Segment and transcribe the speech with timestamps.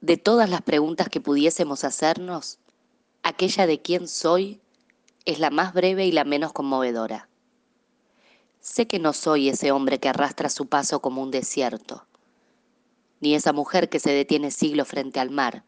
[0.00, 2.58] de todas las preguntas que pudiésemos hacernos,
[3.22, 4.60] aquella de quién soy
[5.26, 7.28] es la más breve y la menos conmovedora.
[8.60, 12.06] Sé que no soy ese hombre que arrastra su paso como un desierto,
[13.20, 15.64] ni esa mujer que se detiene siglo frente al mar,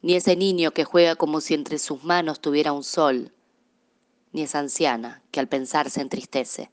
[0.00, 3.32] ni ese niño que juega como si entre sus manos tuviera un sol,
[4.32, 6.70] ni esa anciana que al pensar se entristece.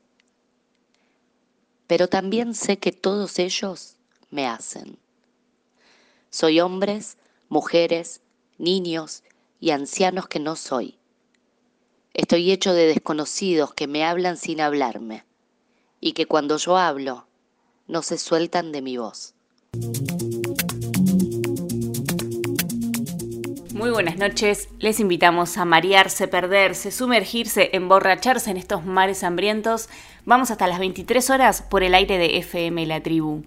[1.88, 3.96] Pero también sé que todos ellos
[4.30, 4.98] me hacen.
[6.30, 7.18] Soy hombres,
[7.48, 8.20] mujeres,
[8.58, 9.22] niños
[9.60, 10.98] y ancianos que no soy.
[12.14, 15.24] Estoy hecho de desconocidos que me hablan sin hablarme
[16.00, 17.26] y que cuando yo hablo
[17.86, 19.34] no se sueltan de mi voz.
[23.72, 29.90] Muy buenas noches, les invitamos a marearse, perderse, sumergirse, emborracharse en estos mares hambrientos.
[30.24, 33.44] Vamos hasta las 23 horas por el aire de FM La Tribu.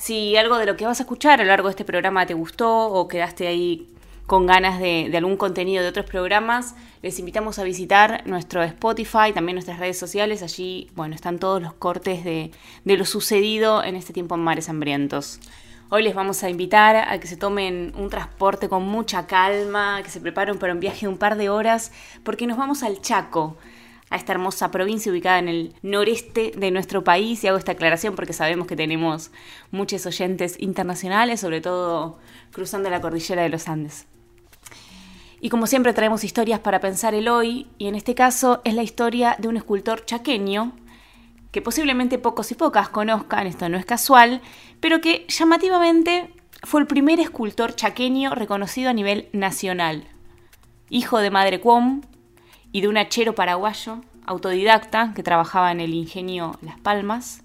[0.00, 2.32] Si algo de lo que vas a escuchar a lo largo de este programa te
[2.32, 3.86] gustó o quedaste ahí
[4.26, 9.56] con ganas de, algún contenido de otros programas, les invitamos a visitar nuestro Spotify, también
[9.56, 10.42] nuestras redes sociales.
[10.42, 12.50] Allí, bueno, están todos los cortes de,
[12.86, 15.38] de lo sucedido en este tiempo en Mares Hambrientos.
[15.90, 20.08] Hoy les vamos a invitar a que se tomen un transporte con mucha calma, que
[20.08, 21.92] se preparen para un viaje de un par de horas,
[22.24, 23.58] porque nos vamos al Chaco,
[24.10, 27.42] a esta hermosa provincia ubicada en el noreste de nuestro país.
[27.42, 29.30] Y hago esta aclaración porque sabemos que tenemos
[29.70, 32.18] muchos oyentes internacionales, sobre todo
[32.52, 34.06] cruzando la cordillera de los Andes.
[35.40, 38.82] Y como siempre traemos historias para pensar el hoy, y en este caso es la
[38.82, 40.72] historia de un escultor chaqueño
[41.50, 44.42] que posiblemente pocos y pocas conozcan, esto no es casual,
[44.80, 50.06] pero que llamativamente fue el primer escultor chaqueño reconocido a nivel nacional.
[50.90, 52.02] Hijo de madre Cuom
[52.72, 57.42] y de un hachero paraguayo, autodidacta, que trabajaba en el ingenio Las Palmas,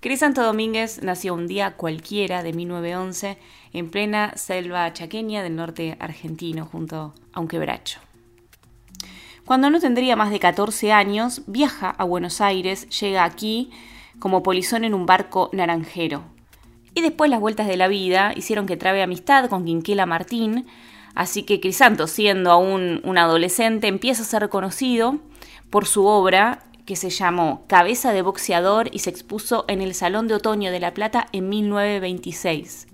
[0.00, 3.36] Cris Santo Domínguez nació un día cualquiera de 1911
[3.74, 8.00] en plena selva chaqueña del norte argentino, junto a un quebracho.
[9.44, 13.70] Cuando no tendría más de 14 años, viaja a Buenos Aires, llega aquí
[14.18, 16.22] como polizón en un barco naranjero.
[16.94, 20.66] Y después las vueltas de la vida hicieron que trabe amistad con Quinquela Martín,
[21.14, 25.18] así que Crisanto, siendo aún un adolescente, empieza a ser reconocido
[25.70, 30.26] por su obra que se llamó Cabeza de Boxeador y se expuso en el Salón
[30.26, 32.88] de Otoño de La Plata en 1926.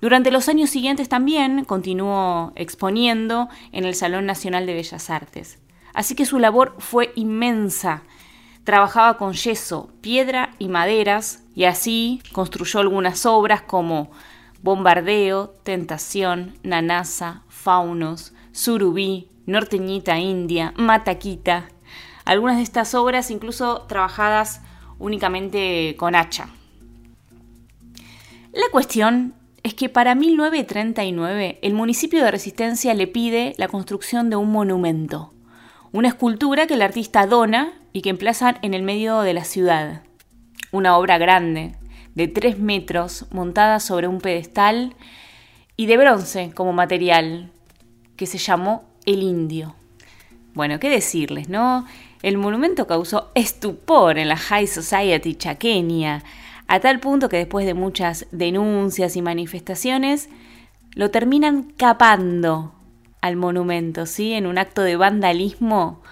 [0.00, 5.58] Durante los años siguientes también continuó exponiendo en el Salón Nacional de Bellas Artes.
[5.94, 8.02] Así que su labor fue inmensa.
[8.64, 14.10] Trabajaba con yeso, piedra y maderas y así construyó algunas obras como
[14.66, 21.68] Bombardeo, Tentación, Nanasa, Faunos, Surubí, Norteñita India, Mataquita.
[22.24, 24.62] Algunas de estas obras incluso trabajadas
[24.98, 26.48] únicamente con hacha.
[28.52, 34.36] La cuestión es que para 1939 el municipio de Resistencia le pide la construcción de
[34.36, 35.32] un monumento.
[35.92, 40.02] Una escultura que el artista dona y que emplazan en el medio de la ciudad.
[40.72, 41.76] Una obra grande,
[42.16, 44.96] de 3 metros, montada sobre un pedestal
[45.76, 47.52] y de bronce como material,
[48.16, 49.76] que se llamó El Indio.
[50.54, 51.86] Bueno, ¿qué decirles, no?
[52.22, 56.24] El monumento causó estupor en la High Society chaqueña,
[56.66, 60.30] a tal punto que después de muchas denuncias y manifestaciones,
[60.94, 62.72] lo terminan capando
[63.20, 64.32] al monumento, ¿sí?
[64.32, 66.02] En un acto de vandalismo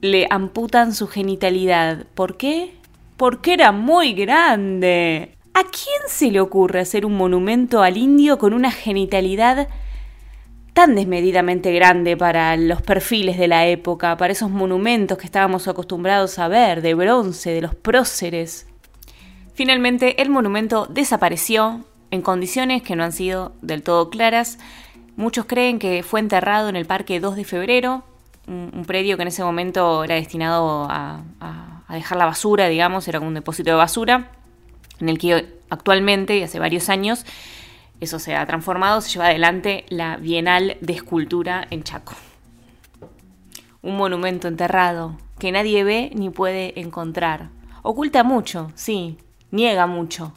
[0.00, 2.06] le amputan su genitalidad.
[2.14, 2.79] ¿Por qué?
[3.20, 5.36] Porque era muy grande.
[5.52, 9.68] ¿A quién se le ocurre hacer un monumento al indio con una genitalidad
[10.72, 16.38] tan desmedidamente grande para los perfiles de la época, para esos monumentos que estábamos acostumbrados
[16.38, 18.66] a ver, de bronce, de los próceres?
[19.52, 24.56] Finalmente, el monumento desapareció en condiciones que no han sido del todo claras
[25.16, 28.02] Muchos creen que fue enterrado en el Parque 2 de Febrero,
[28.46, 33.34] un, predio que en ese momento era destinado a, dejar la basura, digamos, era un
[33.34, 34.30] depósito de basura,
[35.00, 37.24] en el que actualmente, y hace varios años,
[38.00, 42.14] eso se ha transformado, se lleva adelante la Bienal de Escultura en Chaco.
[43.82, 47.48] Un monumento enterrado que nadie ve ni puede encontrar.
[47.82, 49.18] Oculta mucho, sí,
[49.50, 50.34] niega mucho,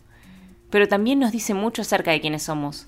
[0.69, 2.87] pero también nos dice mucho acerca de quiénes somos.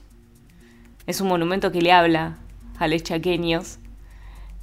[1.07, 2.38] Es un monumento que le habla
[2.80, 3.80] a los chaqueños,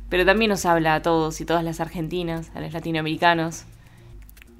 [0.08, 3.64] pero también nos habla a todos y todas las argentinas, a los latinoamericanos.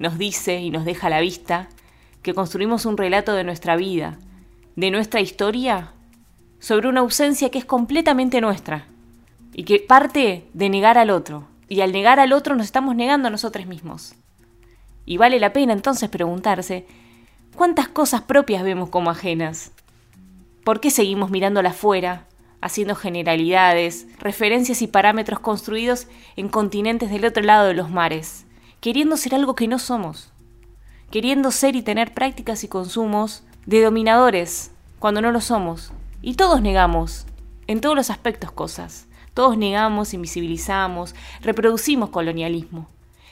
[0.03, 1.69] Nos dice y nos deja a la vista
[2.23, 4.19] que construimos un relato de nuestra vida,
[4.75, 5.93] de nuestra historia,
[6.59, 8.85] sobre una ausencia que es completamente nuestra
[9.53, 11.47] y que parte de negar al otro.
[11.69, 14.15] Y al negar al otro nos estamos negando a nosotros mismos.
[15.05, 16.85] Y vale la pena entonces preguntarse,
[17.55, 19.71] ¿cuántas cosas propias vemos como ajenas?
[20.65, 22.27] ¿Por qué seguimos mirándola afuera,
[22.59, 28.45] haciendo generalidades, referencias y parámetros construidos en continentes del otro lado de los mares,
[28.83, 30.33] queriendo ser algo que no somos?
[31.09, 35.93] Queriendo ser y tener prácticas y consumos de dominadores cuando no lo somos.
[36.21, 37.25] Y todos negamos,
[37.67, 39.07] en todos los aspectos, cosas.
[39.33, 42.89] Todos negamos, invisibilizamos, reproducimos colonialismo.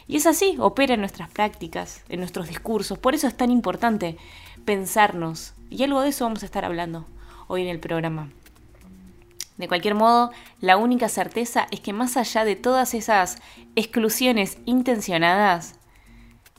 [0.07, 2.97] Y es así, opera en nuestras prácticas, en nuestros discursos.
[2.97, 4.17] Por eso es tan importante
[4.63, 5.51] pensarnos.
[5.69, 7.05] Y algo de eso vamos a estar hablando
[7.47, 8.29] hoy en el programa.
[9.61, 13.37] De cualquier modo, la única certeza es que más allá de todas esas
[13.75, 15.75] exclusiones intencionadas,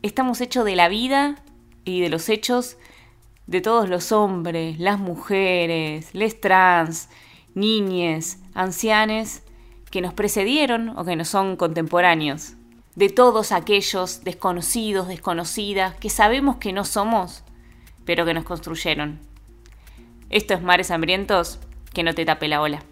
[0.02, 1.42] estamos hechos de la vida
[1.84, 2.76] y de los hechos
[3.48, 7.08] de todos los hombres, las mujeres, les trans,
[7.56, 9.42] niñes, ancianes
[9.90, 12.52] que nos precedieron o que nos son contemporáneos,
[12.94, 17.42] de todos aquellos desconocidos, desconocidas, que sabemos que no somos,
[18.04, 19.18] pero que nos construyeron.
[20.30, 21.58] Esto es Mares Hambrientos,
[21.92, 22.84] que no te tape la ola.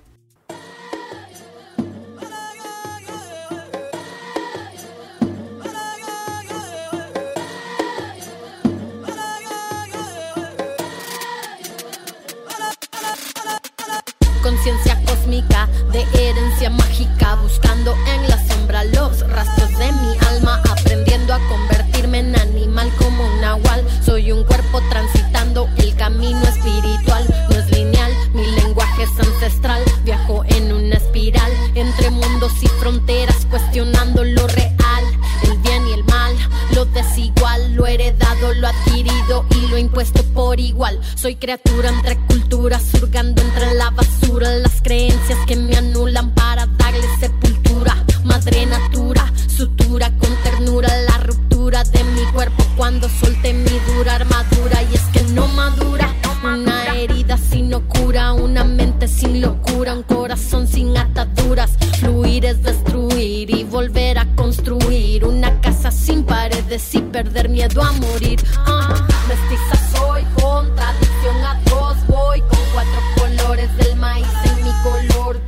[41.15, 47.06] Soy criatura entre culturas, surgando entre la basura, las creencias que me anulan para darle
[47.21, 48.03] sepultura.
[48.25, 54.82] Madre natura, sutura con ternura, la ruptura de mi cuerpo cuando solté mi dura armadura.
[54.91, 60.67] Y es que no madura, una herida sin locura, una mente sin locura, un corazón
[60.67, 61.73] sin ataduras.
[61.99, 67.93] Fluir es destruir y volver a construir una casa sin paredes y perder miedo a
[67.93, 68.43] morir.
[68.56, 68.80] Ah,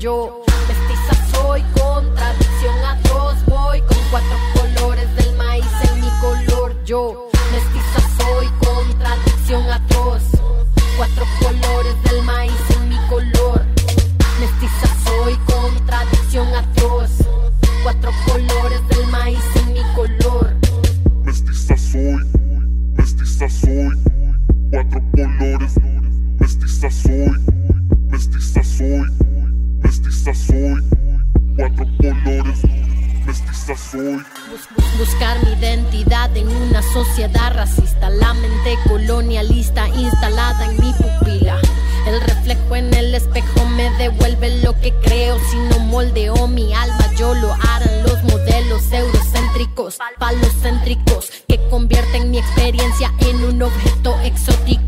[0.02, 0.40] yo.
[0.66, 7.31] Mestiza soy, contradicción atroz, voy con cuatro colores del maíz en mi color yo.
[36.92, 41.60] Sociedad racista, la mente colonialista instalada en mi pupila.
[42.06, 45.38] El reflejo en el espejo me devuelve lo que creo.
[45.50, 52.38] Si no moldeo mi alma, yo lo harán los modelos eurocéntricos, palocéntricos, que convierten mi
[52.38, 54.81] experiencia en un objeto exótico.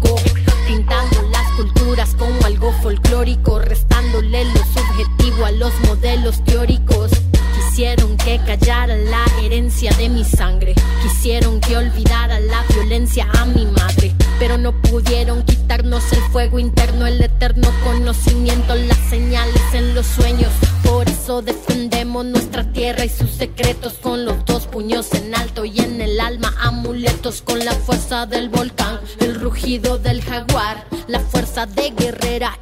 [18.75, 20.51] Las señales en los sueños.
[20.83, 25.79] Por eso defendemos nuestra tierra y sus secretos con los dos puños en alto y
[25.81, 31.67] en el alma amuletos con la fuerza del volcán, el rugido del jaguar, la fuerza
[31.67, 32.59] de guerrera